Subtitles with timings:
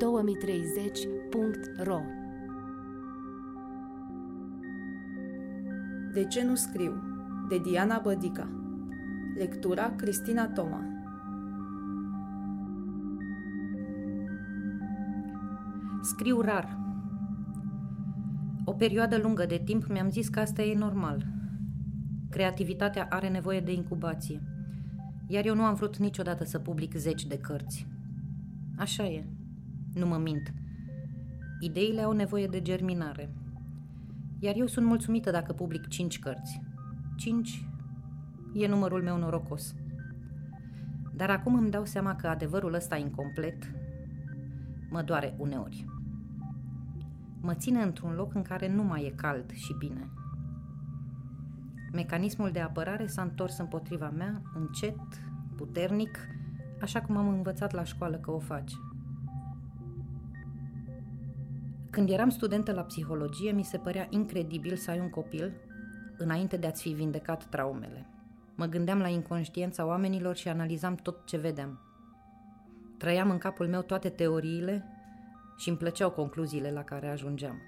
[0.00, 2.00] 2030.ro
[6.12, 6.92] De ce nu scriu?
[7.48, 8.48] De Diana Bădica
[9.36, 10.84] Lectura Cristina Toma
[16.02, 16.78] Scriu rar.
[18.64, 21.26] O perioadă lungă de timp mi-am zis că asta e normal.
[22.30, 24.42] Creativitatea are nevoie de incubație.
[25.26, 27.86] Iar eu nu am vrut niciodată să public zeci de cărți.
[28.76, 29.39] Așa e.
[29.94, 30.52] Nu mă mint.
[31.60, 33.34] Ideile au nevoie de germinare.
[34.38, 36.60] Iar eu sunt mulțumită dacă public cinci cărți.
[37.16, 37.68] Cinci
[38.54, 39.74] e numărul meu norocos.
[41.14, 43.72] Dar acum îmi dau seama că adevărul ăsta incomplet
[44.90, 45.84] mă doare uneori.
[47.40, 50.10] Mă ține într-un loc în care nu mai e cald și bine.
[51.92, 55.00] Mecanismul de apărare s-a întors împotriva mea, încet,
[55.56, 56.18] puternic,
[56.80, 58.74] așa cum am învățat la școală că o face.
[61.90, 65.52] Când eram studentă la psihologie, mi se părea incredibil să ai un copil
[66.16, 68.06] înainte de a-ți fi vindecat traumele.
[68.54, 71.80] Mă gândeam la inconștiența oamenilor și analizam tot ce vedeam.
[72.98, 74.84] Trăiam în capul meu toate teoriile
[75.56, 77.60] și îmi plăceau concluziile la care ajungeam.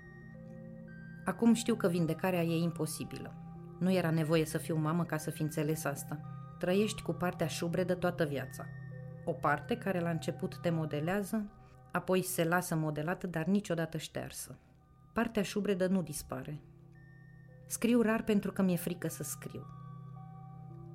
[1.25, 3.35] Acum știu că vindecarea e imposibilă.
[3.79, 6.21] Nu era nevoie să fiu mamă ca să fi înțeles asta.
[6.59, 8.65] Trăiești cu partea șubredă toată viața.
[9.25, 11.45] O parte care la început te modelează,
[11.93, 14.57] apoi se lasă modelată, dar niciodată ștearsă.
[15.13, 16.61] Partea șubredă nu dispare.
[17.67, 19.67] Scriu rar pentru că mi-e frică să scriu.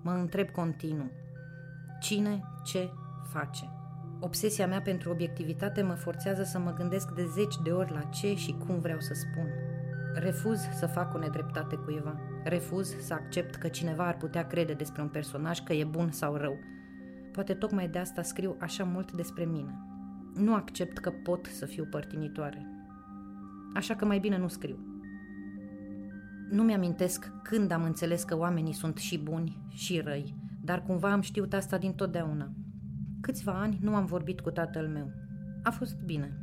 [0.01, 1.11] Mă întreb continuu.
[1.99, 2.89] Cine, ce,
[3.31, 3.69] face?
[4.19, 8.35] Obsesia mea pentru obiectivitate mă forțează să mă gândesc de zeci de ori la ce
[8.35, 9.47] și cum vreau să spun.
[10.13, 12.19] Refuz să fac o nedreptate cuiva.
[12.43, 16.35] Refuz să accept că cineva ar putea crede despre un personaj că e bun sau
[16.35, 16.57] rău.
[17.31, 19.79] Poate tocmai de asta scriu așa mult despre mine.
[20.37, 22.65] Nu accept că pot să fiu părtinitoare.
[23.73, 24.77] Așa că mai bine nu scriu.
[26.49, 31.21] Nu mi-amintesc când am înțeles că oamenii sunt și buni și răi, dar cumva am
[31.21, 32.51] știut asta din totdeauna.
[33.21, 35.11] Câțiva ani nu am vorbit cu tatăl meu.
[35.63, 36.37] A fost bine.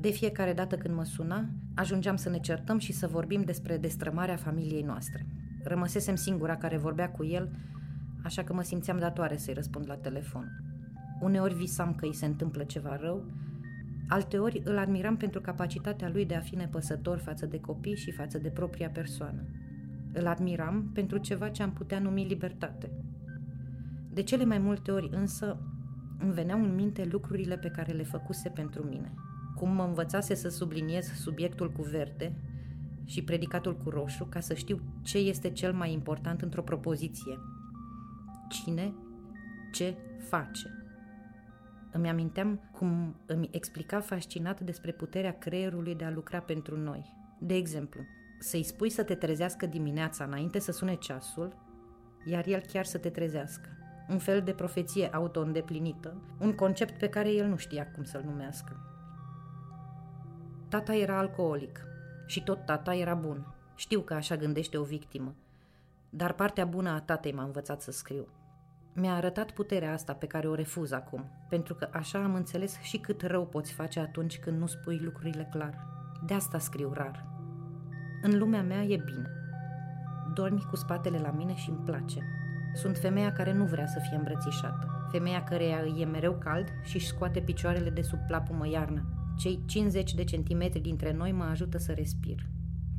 [0.00, 4.36] De fiecare dată când mă suna, ajungeam să ne certăm și să vorbim despre destrămarea
[4.36, 5.26] familiei noastre.
[5.62, 7.50] Rămăsesem singura care vorbea cu el,
[8.22, 10.75] așa că mă simțeam datoare să-i răspund la telefon.
[11.20, 13.24] Uneori visam că îi se întâmplă ceva rău,
[14.08, 18.38] alteori îl admiram pentru capacitatea lui de a fi nepăsător față de copii și față
[18.38, 19.44] de propria persoană.
[20.12, 22.90] Îl admiram pentru ceva ce am putea numi libertate.
[24.10, 25.58] De cele mai multe ori însă
[26.18, 29.12] îmi veneau în minte lucrurile pe care le făcuse pentru mine.
[29.54, 32.36] Cum mă învățase să subliniez subiectul cu verde
[33.04, 37.38] și predicatul cu roșu ca să știu ce este cel mai important într-o propoziție.
[38.48, 38.94] Cine,
[39.72, 39.96] ce
[40.28, 40.85] face.
[41.96, 47.14] Îmi aminteam cum îmi explica fascinat despre puterea creierului de a lucra pentru noi.
[47.38, 48.00] De exemplu,
[48.38, 51.56] să-i spui să te trezească dimineața înainte să sune ceasul,
[52.24, 53.68] iar el chiar să te trezească
[54.08, 58.76] un fel de profeție auto-îndeplinită, un concept pe care el nu știa cum să-l numească.
[60.68, 61.86] Tata era alcoolic
[62.26, 63.54] și tot tata era bun.
[63.74, 65.34] Știu că așa gândește o victimă,
[66.10, 68.28] dar partea bună a tatei m-a învățat să scriu.
[68.98, 72.98] Mi-a arătat puterea asta pe care o refuz acum, pentru că așa am înțeles și
[72.98, 75.86] cât rău poți face atunci când nu spui lucrurile clar.
[76.26, 77.26] De asta scriu rar.
[78.22, 79.30] În lumea mea e bine.
[80.34, 82.20] Dormi cu spatele la mine și îmi place.
[82.74, 86.96] Sunt femeia care nu vrea să fie îmbrățișată, femeia căreia îi e mereu cald și
[86.96, 89.04] își scoate picioarele de sub plapumă iarnă.
[89.38, 92.48] Cei 50 de centimetri dintre noi mă ajută să respir.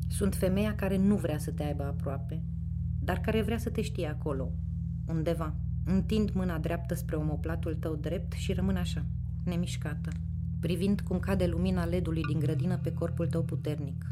[0.10, 2.44] Sunt femeia care nu vrea să te aibă aproape,
[3.00, 4.52] dar care vrea să te știe acolo,
[5.08, 5.56] undeva.
[5.90, 9.06] Întind mâna dreaptă spre omoplatul tău drept și rămân așa,
[9.44, 10.10] nemișcată,
[10.60, 14.06] privind cum cade lumina ledului din grădină pe corpul tău puternic.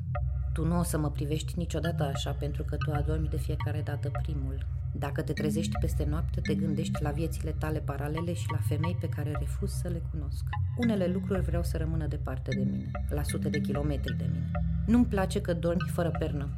[0.54, 4.12] Tu nu o să mă privești niciodată așa pentru că tu adormi de fiecare dată
[4.22, 4.68] primul.
[4.92, 9.10] Dacă te trezești peste noapte, te gândești la viețile tale paralele și la femei pe
[9.10, 10.44] care refuz să le cunosc.
[10.78, 14.52] Unele lucruri vreau să rămână departe de mine, la sute de kilometri de mine.
[14.86, 16.56] Nu-mi place că dormi fără pernă.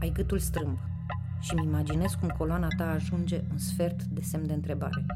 [0.00, 0.78] Ai gâtul strâmb
[1.40, 5.06] și mi imaginez cum coloana ta ajunge un sfert de semn de întrebare.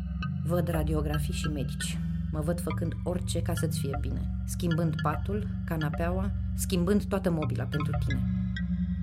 [0.45, 1.99] Văd radiografii și medici.
[2.31, 4.43] Mă văd făcând orice ca să-ți fie bine.
[4.45, 8.23] Schimbând patul, canapeaua, schimbând toată mobila pentru tine.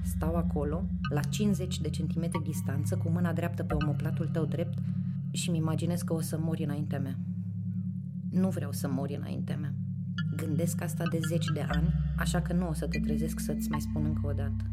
[0.03, 4.77] Stau acolo, la 50 de centimetri distanță, cu mâna dreaptă pe omoplatul tău drept
[5.31, 7.17] și mi imaginez că o să mori înaintea mea.
[8.31, 9.73] Nu vreau să mori înaintea mea.
[10.35, 13.81] Gândesc asta de zeci de ani, așa că nu o să te trezesc să-ți mai
[13.81, 14.65] spun încă o dată.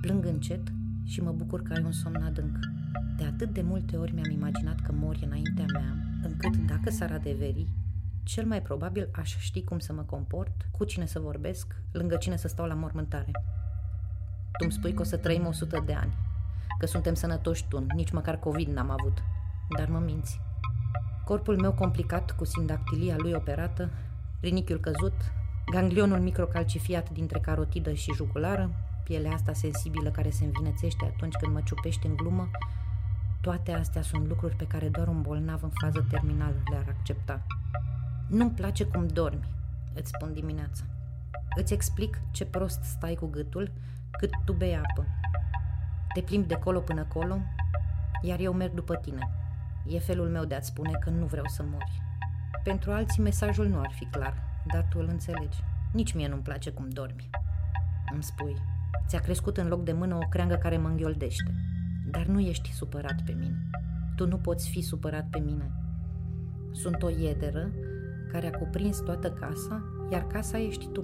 [0.00, 0.72] Plâng încet
[1.06, 2.58] și mă bucur că ai un somn adânc.
[3.16, 7.66] De atât de multe ori mi-am imaginat că mori înaintea mea, încât dacă s-ar adeveri,
[8.22, 12.36] cel mai probabil aș ști cum să mă comport, cu cine să vorbesc, lângă cine
[12.36, 13.30] să stau la mormântare.
[14.52, 16.12] Tu îmi spui că o să trăim 100 de ani,
[16.78, 19.22] că suntem sănătoși tu, nici măcar COVID n-am avut,
[19.78, 20.40] dar mă minți.
[21.24, 23.90] Corpul meu complicat cu sindactilia lui operată,
[24.40, 25.32] rinichiul căzut,
[25.72, 28.70] ganglionul microcalcifiat dintre carotidă și jugulară,
[29.06, 32.50] pielea asta sensibilă care se învinețește atunci când mă ciupește în glumă,
[33.40, 37.46] toate astea sunt lucruri pe care doar un bolnav în fază terminală le-ar accepta.
[38.28, 39.48] Nu-mi place cum dormi,
[39.94, 40.84] îți spun dimineața.
[41.56, 43.72] Îți explic ce prost stai cu gâtul
[44.18, 45.06] cât tu bei apă.
[46.14, 47.38] Te plimbi de colo până colo,
[48.22, 49.30] iar eu merg după tine.
[49.86, 52.02] E felul meu de a-ți spune că nu vreau să mori.
[52.64, 54.34] Pentru alții mesajul nu ar fi clar,
[54.72, 55.64] dar tu îl înțelegi.
[55.92, 57.30] Nici mie nu-mi place cum dormi.
[58.12, 58.56] Îmi spui,
[59.06, 61.54] ți-a crescut în loc de mână o creangă care mă înghioldește.
[62.10, 63.68] Dar nu ești supărat pe mine.
[64.16, 65.72] Tu nu poți fi supărat pe mine.
[66.72, 67.70] Sunt o iederă
[68.32, 69.82] care a cuprins toată casa,
[70.12, 71.02] iar casa ești tu.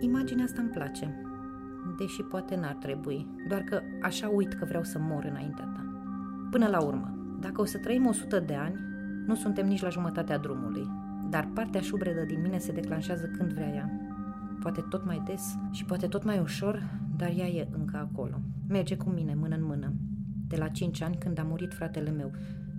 [0.00, 1.20] Imaginea asta îmi place,
[1.98, 5.84] deși poate n-ar trebui, doar că așa uit că vreau să mor înaintea ta.
[6.50, 8.80] Până la urmă, dacă o să trăim 100 de ani,
[9.26, 10.88] nu suntem nici la jumătatea drumului,
[11.30, 13.90] dar partea șubredă din mine se declanșează când vrea ea.
[14.60, 18.40] Poate tot mai des și poate tot mai ușor, dar ea e încă acolo.
[18.68, 19.92] Merge cu mine, mână în mână.
[20.48, 22.32] De la 5 ani, când a murit fratele meu.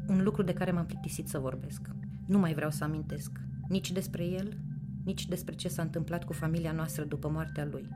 [0.07, 1.89] Un lucru de care m-am plictisit să vorbesc.
[2.25, 3.31] Nu mai vreau să amintesc.
[3.67, 4.57] Nici despre el,
[5.03, 7.87] nici despre ce s-a întâmplat cu familia noastră după moartea lui.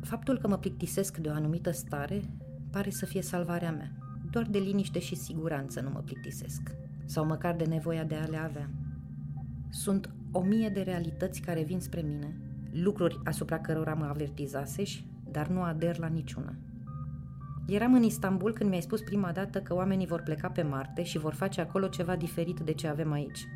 [0.00, 2.22] Faptul că mă plictisesc de o anumită stare
[2.70, 3.92] pare să fie salvarea mea.
[4.30, 6.62] Doar de liniște și siguranță nu mă plictisesc.
[7.04, 8.70] Sau măcar de nevoia de a le avea.
[9.70, 12.36] Sunt o mie de realități care vin spre mine,
[12.72, 16.54] lucruri asupra cărora mă avertizaseși, dar nu ader la niciuna.
[17.66, 21.18] Eram în Istanbul când mi-ai spus prima dată că oamenii vor pleca pe Marte și
[21.18, 23.46] vor face acolo ceva diferit de ce avem aici.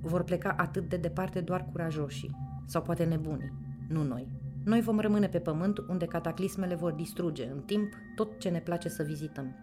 [0.00, 2.36] Vor pleca atât de departe doar curajoșii,
[2.66, 3.52] sau poate nebunii,
[3.88, 4.28] nu noi.
[4.64, 8.88] Noi vom rămâne pe pământ unde cataclismele vor distruge în timp tot ce ne place
[8.88, 9.54] să vizităm.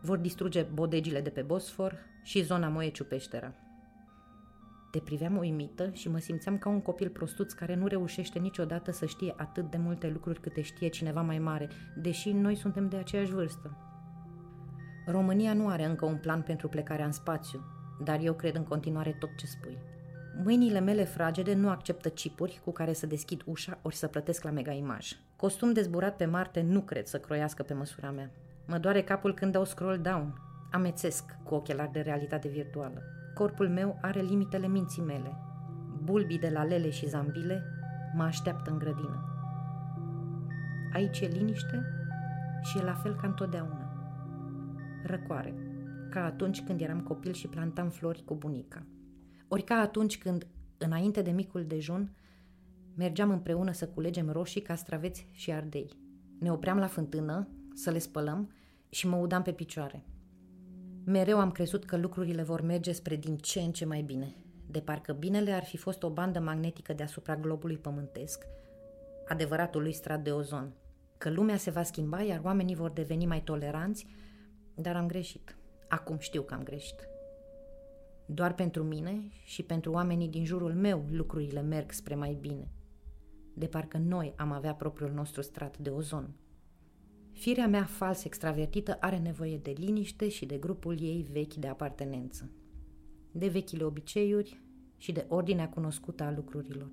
[0.00, 3.54] Vor distruge bodegile de pe Bosfor și zona Moeciu Peștera.
[4.96, 9.06] Te priveam uimită și mă simțeam ca un copil prostuț care nu reușește niciodată să
[9.06, 13.32] știe atât de multe lucruri câte știe cineva mai mare, deși noi suntem de aceeași
[13.32, 13.76] vârstă.
[15.06, 17.64] România nu are încă un plan pentru plecarea în spațiu,
[18.04, 19.78] dar eu cred în continuare tot ce spui.
[20.44, 24.50] Mâinile mele fragede nu acceptă chipuri cu care să deschid ușa ori să plătesc la
[24.50, 25.12] mega imaj.
[25.36, 28.30] Costum de zburat pe Marte nu cred să croiască pe măsura mea.
[28.66, 30.40] Mă doare capul când dau scroll down.
[30.70, 33.15] Amețesc cu ochelari de realitate virtuală.
[33.36, 35.36] Corpul meu are limitele minții mele.
[36.02, 37.62] Bulbii de la lele și zambile
[38.14, 39.24] mă așteaptă în grădină.
[40.92, 41.84] Aici e liniște
[42.62, 43.92] și e la fel ca întotdeauna.
[45.04, 45.54] Răcoare,
[46.10, 48.86] ca atunci când eram copil și plantam flori cu bunica.
[49.48, 50.46] Ori ca atunci când,
[50.78, 52.16] înainte de micul dejun,
[52.94, 55.90] mergeam împreună să culegem roșii, castraveți și ardei.
[56.38, 58.50] Ne opream la fântână să le spălăm
[58.88, 60.04] și mă udam pe picioare–
[61.08, 64.34] Mereu am crezut că lucrurile vor merge spre din ce în ce mai bine,
[64.70, 68.46] de parcă binele ar fi fost o bandă magnetică deasupra globului pământesc,
[69.28, 70.72] adevăratul lui strat de ozon,
[71.18, 74.06] că lumea se va schimba, iar oamenii vor deveni mai toleranți,
[74.74, 75.56] dar am greșit.
[75.88, 77.08] Acum știu că am greșit.
[78.26, 82.68] Doar pentru mine și pentru oamenii din jurul meu lucrurile merg spre mai bine.
[83.54, 86.34] De parcă noi am avea propriul nostru strat de ozon.
[87.36, 92.50] Firea mea fals extravertită are nevoie de liniște și de grupul ei vechi de apartenență,
[93.32, 94.60] de vechile obiceiuri
[94.96, 96.88] și de ordinea cunoscută a lucrurilor.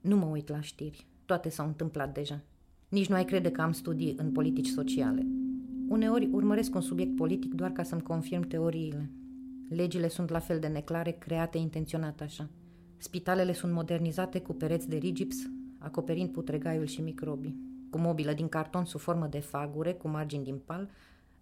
[0.00, 2.42] Nu mă uit la știri, toate s-au întâmplat deja.
[2.88, 5.26] Nici nu ai crede că am studii în politici sociale.
[5.88, 9.10] Uneori urmăresc un subiect politic doar ca să-mi confirm teoriile.
[9.68, 12.50] Legile sunt la fel de neclare, create intenționat așa.
[12.96, 15.36] Spitalele sunt modernizate cu pereți de rigips,
[15.78, 20.58] acoperind putregaiul și microbii cu mobilă din carton sub formă de fagure cu margini din
[20.58, 20.90] pal,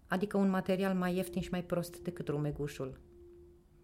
[0.07, 2.99] adică un material mai ieftin și mai prost decât rumegușul.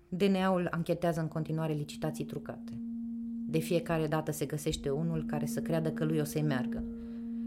[0.10, 2.82] DNA-ul anchetează în continuare licitații trucate.
[3.48, 6.84] De fiecare dată se găsește unul care să creadă că lui o să-i meargă.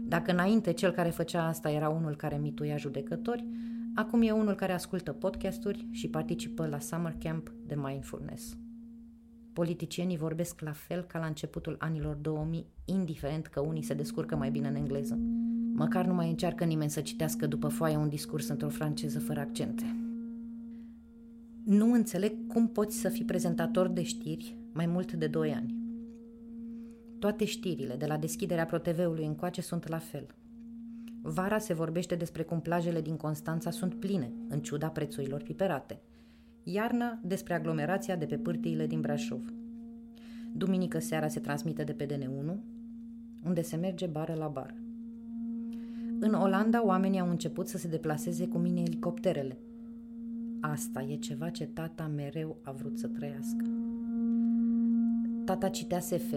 [0.07, 3.45] Dacă înainte cel care făcea asta era unul care mituia judecători,
[3.95, 8.57] acum e unul care ascultă podcasturi și participă la summer camp de mindfulness.
[9.53, 14.49] Politicienii vorbesc la fel ca la începutul anilor 2000, indiferent că unii se descurcă mai
[14.49, 15.19] bine în engleză.
[15.73, 19.95] Măcar nu mai încearcă nimeni să citească după foaie un discurs într-o franceză fără accente.
[21.65, 25.75] Nu înțeleg cum poți să fii prezentator de știri mai mult de 2 ani.
[27.19, 30.27] Toate știrile de la deschiderea ProTV-ului încoace sunt la fel.
[31.21, 36.01] Vara se vorbește despre cum plajele din Constanța sunt pline, în ciuda prețurilor piperate–
[36.63, 39.53] Iarna despre aglomerația de pe pârtiile din Brașov.
[40.53, 42.55] Duminică seara se transmite de pe DN1,
[43.45, 44.75] unde se merge bară la bară.
[46.19, 49.57] În Olanda, oamenii au început să se deplaseze cu mine elicopterele.
[50.61, 53.65] Asta e ceva ce tata mereu a vrut să trăiască.
[55.45, 56.33] Tata citea SF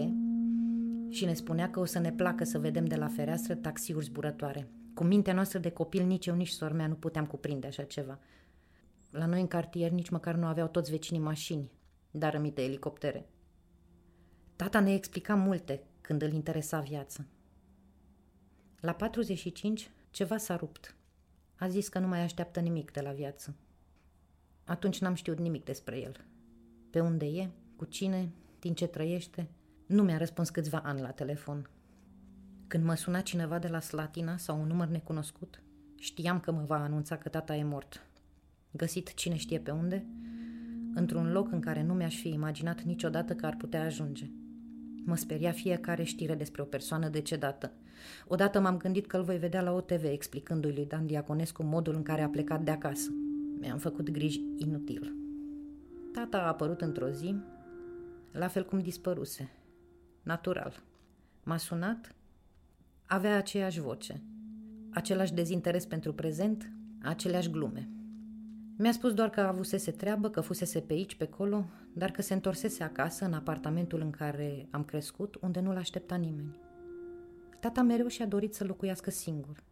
[1.09, 4.67] și ne spunea că o să ne placă să vedem de la fereastră taxiuri zburătoare.
[4.93, 8.19] Cu mintea noastră de copil, nici eu, nici sormea nu puteam cuprinde așa ceva.
[9.09, 11.71] La noi în cartier nici măcar nu aveau toți vecinii mașini,
[12.11, 13.29] dar rămite elicoptere.
[14.55, 17.25] Tata ne explica multe când îl interesa viața.
[18.79, 20.95] La 45, ceva s-a rupt.
[21.55, 23.55] A zis că nu mai așteaptă nimic de la viață.
[24.65, 26.25] Atunci n-am știut nimic despre el.
[26.89, 29.49] Pe unde e, cu cine, din ce trăiește,
[29.85, 31.69] nu mi-a răspuns câțiva ani la telefon.
[32.67, 35.61] Când mă suna cineva de la Slatina sau un număr necunoscut,
[35.95, 38.06] știam că mă va anunța că tata e mort.
[38.71, 40.05] Găsit cine știe pe unde,
[40.93, 44.29] într-un loc în care nu mi-aș fi imaginat niciodată că ar putea ajunge.
[45.05, 47.71] Mă speria fiecare știre despre o persoană decedată.
[48.27, 52.03] Odată m-am gândit că îl voi vedea la OTV explicându-i lui Dan Diaconescu modul în
[52.03, 53.09] care a plecat de acasă.
[53.59, 55.15] Mi-am făcut griji inutil.
[56.13, 57.35] Tata a apărut într-o zi,
[58.31, 59.49] la fel cum dispăruse.
[60.23, 60.83] Natural.
[61.43, 62.15] M-a sunat,
[63.05, 64.21] avea aceeași voce,
[64.89, 66.71] același dezinteres pentru prezent,
[67.01, 67.89] aceleași glume.
[68.79, 72.33] Mi-a spus doar că avusese treabă, că fusese pe aici, pe acolo, dar că se
[72.33, 76.59] întorsese acasă, în apartamentul în care am crescut, unde nu-l aștepta nimeni.
[77.59, 79.63] Tata mereu și-a dorit să locuiască singur.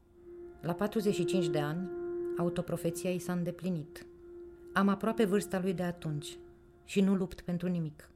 [0.62, 1.90] La 45 de ani,
[2.38, 4.06] autoprofeția i s-a îndeplinit.
[4.74, 6.38] Am aproape vârsta lui de atunci
[6.86, 8.10] și nu lupt pentru nimic.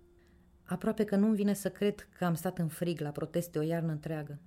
[0.64, 3.92] Aproape că nu-mi vine să cred că am stat în frig la proteste o iarnă
[3.92, 4.40] întreagă,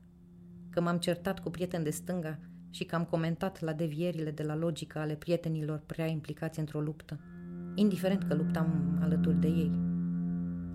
[0.70, 2.38] că m-am certat cu prieteni de stânga
[2.72, 7.20] și că am comentat la devierile de la logică ale prietenilor prea implicați într-o luptă,
[7.74, 9.80] indiferent că luptam alături de ei.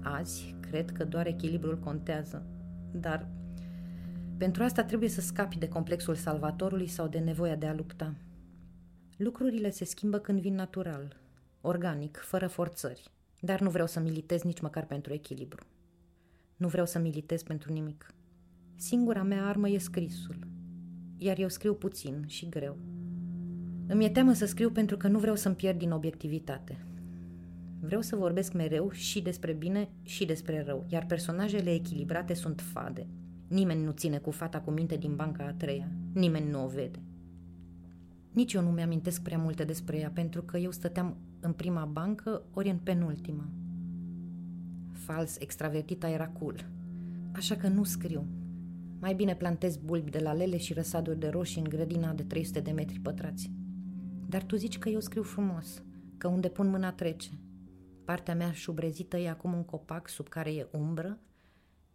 [0.01, 2.45] Azi, cred că doar echilibrul contează,
[2.91, 3.29] dar
[4.37, 8.13] pentru asta trebuie să scapi de complexul salvatorului sau de nevoia de a lupta.
[9.17, 11.15] Lucrurile se schimbă când vin natural,
[11.61, 15.65] organic, fără forțări, dar nu vreau să militez nici măcar pentru echilibru.
[16.57, 18.13] Nu vreau să militez pentru nimic.
[18.75, 20.37] Singura mea armă e scrisul,
[21.17, 22.77] iar eu scriu puțin și greu.
[23.88, 26.77] Îmi e teamă să scriu pentru că nu vreau să-mi pierd din obiectivitate.
[27.79, 33.07] Vreau să vorbesc mereu și despre bine și despre rău, iar personajele echilibrate sunt fade.
[33.47, 37.00] Nimeni nu ține cu fata cu minte din banca a treia, nimeni nu o vede.
[38.31, 42.41] Nici eu nu mi-amintesc prea multe despre ea, pentru că eu stăteam în prima bancă,
[42.53, 43.50] ori în penultima.
[44.91, 46.65] Fals, extravertita era cool.
[47.31, 48.27] Așa că nu scriu,
[48.99, 52.59] mai bine plantez bulbi de la lele și răsaduri de roșii în grădina de 300
[52.59, 53.51] de metri pătrați.
[54.29, 55.83] Dar tu zici că eu scriu frumos,
[56.17, 57.29] că unde pun mâna trece.
[58.05, 61.19] Partea mea șubrezită e acum un copac sub care e umbră,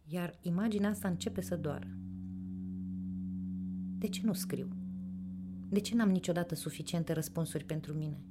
[0.03, 1.87] iar imaginea asta începe să doară.
[3.97, 4.67] De ce nu scriu?
[5.69, 8.23] De ce n-am niciodată suficiente răspunsuri pentru mine?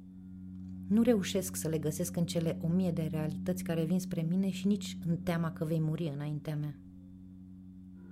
[0.87, 4.49] Nu reușesc să le găsesc în cele o mie de realități care vin spre mine
[4.49, 6.77] și nici în teama că vei muri înaintea mea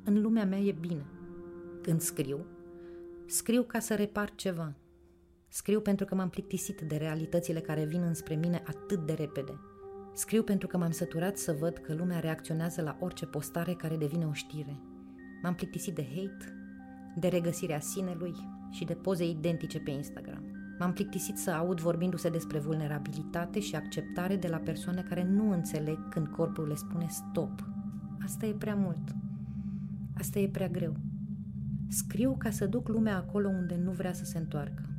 [0.03, 1.05] în lumea mea e bine.
[1.81, 2.45] Când scriu,
[3.25, 4.75] scriu ca să repar ceva.
[5.47, 9.59] Scriu pentru că m-am plictisit de realitățile care vin înspre mine atât de repede.
[10.13, 14.25] Scriu pentru că m-am săturat să văd că lumea reacționează la orice postare care devine
[14.25, 14.79] o știre.
[15.41, 16.53] M-am plictisit de hate,
[17.15, 18.33] de regăsirea sinelui
[18.71, 20.43] și de poze identice pe Instagram.
[20.79, 26.09] M-am plictisit să aud vorbindu-se despre vulnerabilitate și acceptare de la persoane care nu înțeleg
[26.09, 27.65] când corpul le spune stop.
[28.23, 29.20] Asta e prea mult.
[30.13, 30.95] Asta e prea greu.
[31.87, 34.89] Scriu ca să duc lumea acolo unde nu vrea să se întoarcă.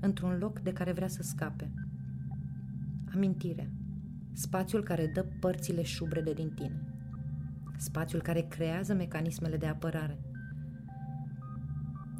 [0.00, 1.70] Într-un loc de care vrea să scape.
[3.14, 3.70] Amintire.
[4.32, 6.82] Spațiul care dă părțile șubrede din tine.
[7.76, 10.18] Spațiul care creează mecanismele de apărare.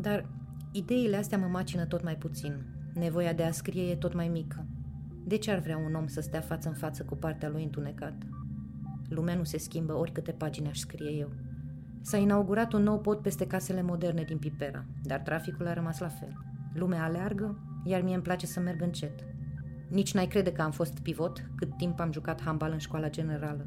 [0.00, 0.28] Dar
[0.73, 2.64] ideile astea mă macină tot mai puțin.
[2.95, 4.66] Nevoia de a scrie e tot mai mică.
[5.25, 8.26] De ce ar vrea un om să stea față în față cu partea lui întunecată?
[9.09, 11.33] Lumea nu se schimbă oricâte pagini aș scrie eu.
[12.02, 16.09] S-a inaugurat un nou pod peste casele moderne din Pipera, dar traficul a rămas la
[16.09, 16.37] fel.
[16.75, 19.25] Lumea aleargă, iar mie îmi place să merg încet.
[19.88, 23.66] Nici n-ai crede că am fost pivot cât timp am jucat handbal în școala generală.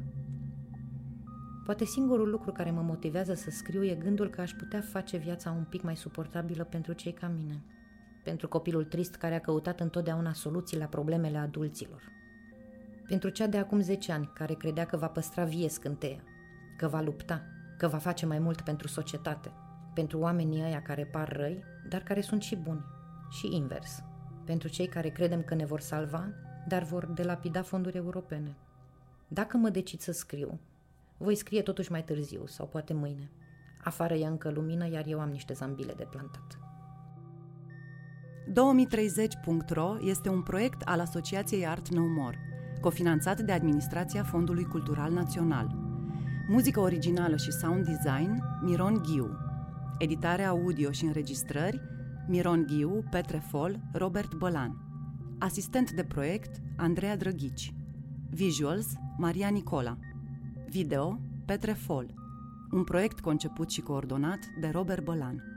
[1.64, 5.50] Poate singurul lucru care mă motivează să scriu e gândul că aș putea face viața
[5.50, 7.62] un pic mai suportabilă pentru cei ca mine.
[8.24, 12.02] Pentru copilul trist care a căutat întotdeauna soluții la problemele adulților.
[13.08, 16.22] Pentru cea de acum 10 ani care credea că va păstra vie scânteia,
[16.76, 17.42] că va lupta,
[17.76, 19.52] că va face mai mult pentru societate,
[19.94, 22.84] pentru oamenii ăia care par răi, dar care sunt și buni,
[23.30, 24.02] și invers,
[24.44, 26.28] pentru cei care credem că ne vor salva,
[26.68, 28.56] dar vor delapida fonduri europene.
[29.28, 30.60] Dacă mă decid să scriu,
[31.16, 33.30] Voi scrie totuși mai târziu sau poate mâine.
[33.84, 36.58] Afară e încă lumină, iar eu am niște zambile de plantat.
[38.48, 42.38] 2030.ro este un proiect al Asociației Art No More,
[42.80, 45.93] cofinanțat de Administrația Fondului Cultural Național.
[46.46, 49.30] Muzică originală și sound design, Miron Ghiu.
[49.98, 51.80] Editare audio și înregistrări,
[52.28, 54.76] Miron Ghiu, Petre Fol, Robert Bălan.
[55.38, 57.74] Asistent de proiect, Andreea Drăghici.
[58.30, 58.86] Visuals,
[59.18, 59.98] Maria Nicola.
[60.68, 62.14] Video, Petre Fol.
[62.70, 65.53] Un proiect conceput și coordonat de Robert Bălan.